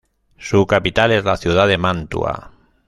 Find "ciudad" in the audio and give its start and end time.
1.37-1.67